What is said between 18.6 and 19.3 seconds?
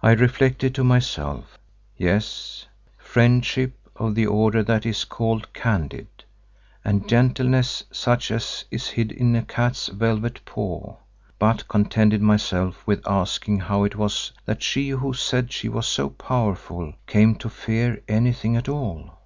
all.